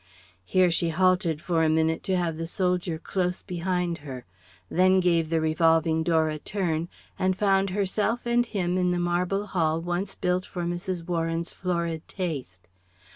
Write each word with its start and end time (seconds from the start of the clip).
Here 0.43 0.71
she 0.71 0.89
halted 0.89 1.43
for 1.43 1.63
a 1.63 1.69
minute 1.69 2.01
to 2.05 2.17
have 2.17 2.37
the 2.37 2.47
soldier 2.47 2.97
close 2.97 3.43
behind 3.43 3.99
her; 3.99 4.25
then 4.67 4.99
gave 4.99 5.29
the 5.29 5.39
revolving 5.39 6.01
door 6.01 6.27
a 6.29 6.39
turn 6.39 6.89
and 7.19 7.37
found 7.37 7.69
herself 7.69 8.25
and 8.25 8.43
him 8.43 8.79
in 8.79 8.89
the 8.89 8.97
marble 8.97 9.45
hall 9.45 9.79
once 9.79 10.15
built 10.15 10.43
for 10.43 10.63
Mrs. 10.63 11.05
Warren's 11.05 11.53
florid 11.53 12.07
taste. 12.07 12.67